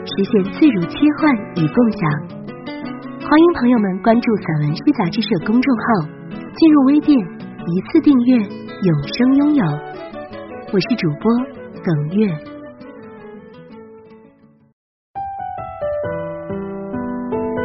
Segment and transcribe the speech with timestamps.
[0.00, 2.00] 实现自如切换与共享，
[3.20, 5.84] 欢迎朋友们关注散文诗杂志社公众号，
[6.56, 9.64] 进入微店一次订阅，永生拥有。
[10.72, 11.30] 我是主播
[11.84, 12.26] 耿月。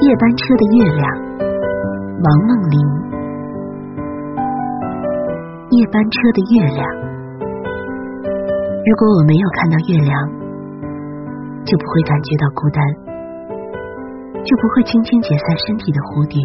[0.00, 1.06] 夜班车的月亮，
[2.20, 2.76] 王梦玲。
[5.70, 6.82] 夜班车的月亮，
[8.84, 10.43] 如果我没有看到月亮。
[11.64, 12.78] 就不会感觉到孤单，
[14.44, 16.36] 就不会轻轻解散身体的蝴蝶，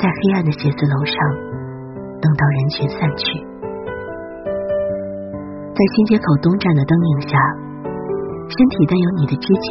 [0.00, 1.14] 在黑暗的写字楼上
[2.16, 3.24] 等到人群散去。
[5.76, 7.36] 在新街口东站的灯影下，
[8.48, 9.68] 身体带有你的肢节、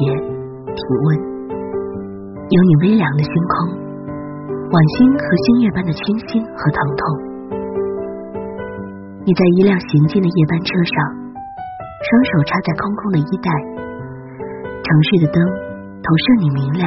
[0.78, 1.06] 体温，
[2.54, 3.74] 有你微凉的星空，
[4.70, 7.02] 晚星和星月般的清新和疼痛。
[9.26, 10.96] 你在一辆行进的夜班车上，
[12.06, 13.79] 双手插在空空的衣袋。
[14.90, 15.38] 城市的灯
[16.02, 16.82] 投射你明亮、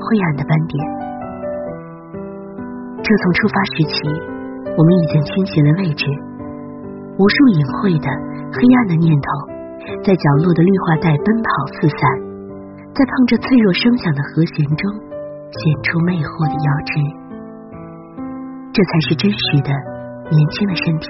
[0.00, 0.72] 灰暗的斑点。
[3.04, 4.00] 这从出发时起，
[4.72, 6.08] 我们已经倾斜了位置。
[7.20, 8.08] 无数隐晦的、
[8.48, 9.28] 黑暗的念头，
[10.00, 12.00] 在角落的绿化带奔跑四散，
[12.96, 14.88] 在碰着脆弱声响的和弦中，
[15.52, 16.96] 显出魅惑的腰肢。
[18.72, 19.68] 这才是真实的
[20.32, 21.06] 年轻的身体。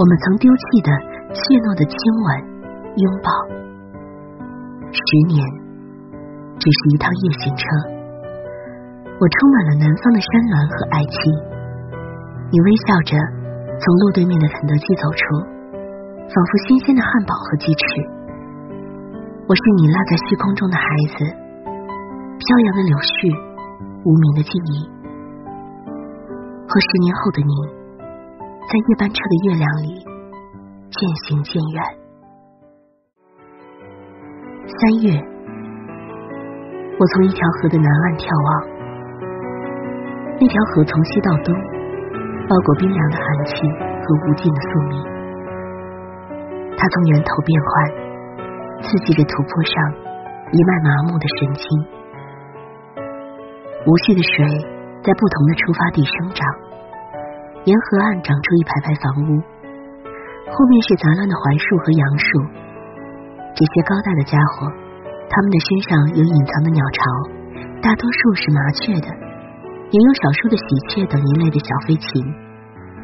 [0.00, 0.88] 我们曾丢弃的
[1.28, 2.26] 怯懦的亲吻、
[2.96, 3.28] 拥抱。
[4.94, 5.42] 十年，
[6.54, 7.66] 只是一趟夜行车。
[9.18, 11.18] 我充满了南方的山峦和爱妻。
[12.46, 13.18] 你微笑着
[13.74, 15.18] 从路对面的肯德基走出，
[16.30, 17.82] 仿佛新鲜的汉堡和鸡翅。
[19.50, 20.86] 我是你落在虚空中的孩
[21.18, 21.26] 子，
[22.38, 23.34] 飘扬的柳絮，
[24.06, 24.86] 无名的记忆。
[26.70, 27.54] 和十年后的你，
[28.70, 29.90] 在夜班车的月亮里
[30.86, 32.03] 渐行渐远。
[34.84, 35.16] 三月，
[37.00, 38.48] 我从一条河的南岸眺望，
[40.36, 41.56] 那条河从西到东，
[42.44, 44.94] 包裹冰凉的寒气和无尽的宿命。
[46.76, 47.72] 它从源头变换，
[48.84, 49.72] 刺激着土坡上
[50.52, 51.64] 一脉麻木的神经。
[53.88, 54.44] 无序的水
[55.00, 56.44] 在不同的出发地生长，
[57.64, 59.40] 沿河岸长出一排排房屋，
[60.52, 62.63] 后面是杂乱的槐树和杨树。
[63.54, 64.66] 这些高大的家伙，
[65.30, 66.98] 他们的身上有隐藏的鸟巢，
[67.78, 69.06] 大多数是麻雀的，
[69.94, 72.10] 也有少数的喜鹊等一类的小飞禽，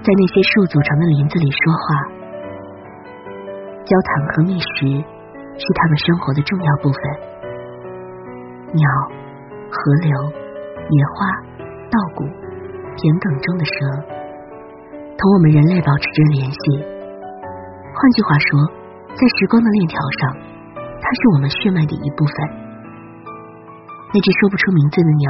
[0.02, 1.86] 在那些树组成的林子里说话。
[3.86, 4.90] 交谈和觅食
[5.54, 6.98] 是他们生活的重要部分。
[8.74, 8.82] 鸟、
[9.70, 10.10] 河流、
[10.90, 11.30] 野花、
[11.94, 12.26] 稻谷、
[12.98, 13.78] 田埂中的蛇，
[15.14, 16.82] 同我们人类保持着联系。
[17.94, 18.79] 换句话说。
[19.14, 20.36] 在时光的链条上，
[20.74, 22.34] 它是我们血脉的一部分。
[24.12, 25.26] 那只说不出名字的鸟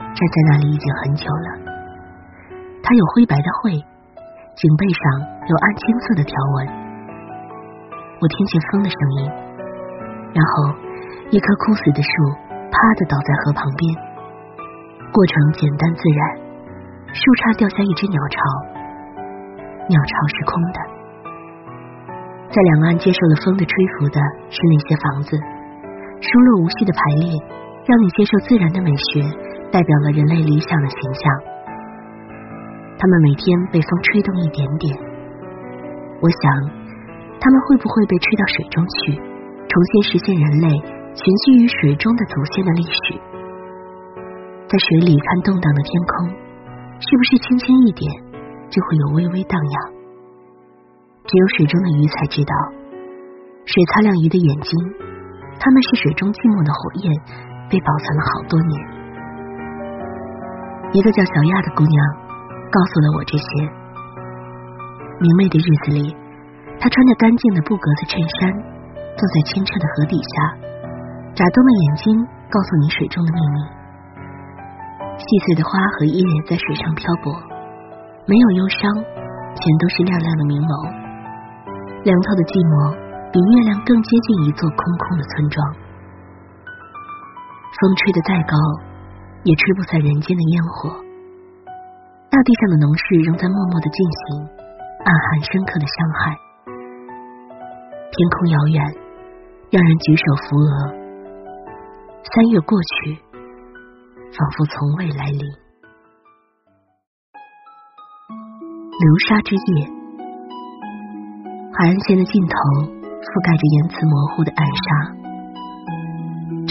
[0.00, 1.48] 站在那里已经很久了。
[2.82, 5.02] 它有灰白的喙，颈背上
[5.46, 6.66] 有暗青色的条纹。
[8.20, 9.30] 我听见风的声音，
[10.32, 10.74] 然后
[11.30, 12.10] 一棵枯死的树
[12.72, 13.94] 啪的倒在河旁边。
[15.12, 16.20] 过程简单自然，
[17.12, 18.40] 树杈掉下一只鸟巢，
[19.88, 20.93] 鸟巢是空的。
[22.54, 25.34] 在两岸接受了风的吹拂的是那些房子，
[26.22, 27.34] 疏落无序的排列，
[27.82, 29.26] 让你接受自然的美学，
[29.74, 31.26] 代表了人类理想的形象。
[32.94, 34.94] 他们每天被风吹动一点点，
[36.22, 36.46] 我想，
[37.42, 40.68] 他们会不会被吹到水中去，重新实现人类
[41.10, 43.18] 群居于水中的祖先的历史？
[44.70, 46.30] 在水里看动荡的天空，
[47.02, 48.06] 是不是轻轻一点，
[48.70, 49.93] 就会有微微荡漾？
[51.24, 52.52] 只有水中的鱼才知道，
[53.64, 54.70] 水擦亮鱼的眼睛，
[55.56, 57.08] 它们是水中寂寞的火焰，
[57.72, 58.72] 被保存了好多年。
[60.92, 61.96] 一个叫小亚的姑娘
[62.68, 63.48] 告诉了我这些。
[65.16, 66.12] 明媚的日子里，
[66.76, 68.52] 她穿着干净的布格子衬衫，
[69.16, 70.34] 坐在清澈的河底下，
[71.32, 72.12] 眨动了眼睛，
[72.52, 73.58] 告诉你水中的秘密。
[75.16, 77.32] 细碎的花和叶在水上漂泊，
[78.28, 78.92] 没有忧伤，
[79.56, 81.03] 全都是亮亮的明眸。
[82.04, 82.92] 凉透的寂寞，
[83.32, 85.56] 比月亮更接近一座空空的村庄。
[87.80, 88.52] 风吹得再高，
[89.48, 90.92] 也吹不散人间的烟火。
[92.28, 94.44] 大地上的农事仍在默默的进行，
[95.00, 96.36] 暗含深刻的伤害。
[98.12, 98.78] 天空遥远，
[99.72, 100.76] 让人举手扶额。
[102.20, 103.16] 三月过去，
[104.28, 105.40] 仿佛从未来临。
[108.92, 109.88] 流沙之夜，
[111.76, 112.54] 海岸线的尽头
[112.86, 114.86] 覆盖着言辞模糊的暗沙。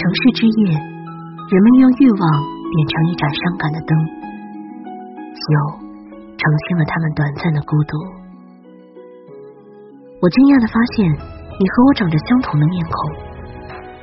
[0.16, 2.24] 市之夜，人们用欲望
[2.72, 3.92] 点成一盏伤感的灯。
[5.28, 5.46] 酒
[6.40, 7.92] 澄清了他们短暂的孤独。
[10.24, 11.04] 我惊讶的发现，
[11.60, 12.96] 你和我长着相同的面孔，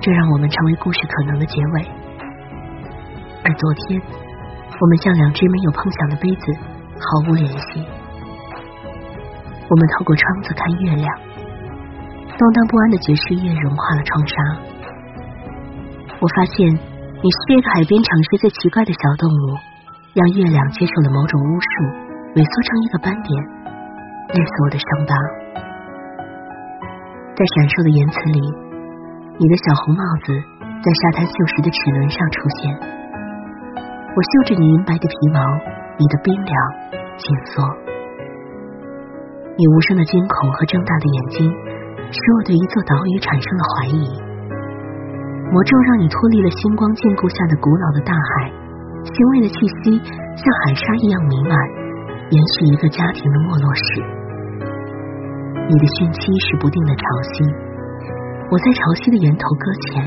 [0.05, 1.81] 这让我们成为故事可能的结尾。
[3.41, 6.45] 而昨天，我们像两只没有碰响的杯子，
[7.01, 7.81] 毫无联系。
[9.71, 11.07] 我们透过窗子看月亮，
[12.35, 14.35] 动荡不安的爵士乐融化了窗纱。
[16.19, 16.67] 我发现，
[17.23, 19.55] 你是这个海边城市最奇怪的小动物。
[20.11, 21.71] 让月亮接受了某种巫术，
[22.35, 23.31] 萎缩成一个斑点，
[24.35, 25.15] 累死我的伤疤。
[27.31, 28.43] 在闪烁的言辞里，
[29.39, 30.35] 你的小红帽子
[30.83, 32.75] 在沙滩锈蚀的齿轮上出现。
[34.11, 35.39] 我嗅着你银白的皮毛，
[35.95, 36.51] 你的冰凉
[37.15, 37.23] 紧
[37.55, 37.63] 缩。
[39.61, 41.45] 你无声的惊恐和睁大的眼睛，
[42.09, 44.09] 使我对一座岛屿产生了怀疑。
[45.53, 48.49] 魔咒让你脱离了星光禁锢下的古老的大海。
[49.05, 50.01] 腥味的气息
[50.33, 51.53] 像海沙一样弥漫，
[52.33, 54.01] 延续一个家庭的没落史。
[55.69, 57.45] 你的汛期是不定的潮汐，
[58.49, 60.01] 我在潮汐的源头搁浅，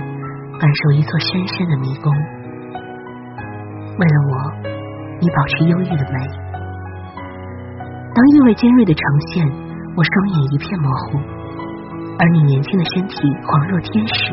[0.58, 2.10] 感受一座深深的迷宫。
[3.98, 4.34] 为了我，
[5.22, 6.42] 你保持忧郁的美。
[8.14, 9.44] 当意味尖锐的呈现，
[9.96, 11.18] 我双眼一片模糊，
[12.18, 14.32] 而你年轻的身体恍若天使，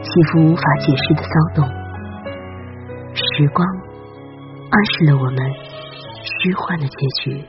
[0.00, 1.68] 起伏无法解释的骚动。
[3.14, 3.66] 时光。
[4.72, 5.36] 暗示了我们
[6.24, 7.44] 虚幻的结局。